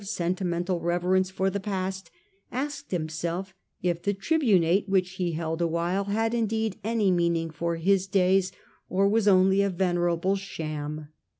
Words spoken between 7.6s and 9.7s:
his days, or was only a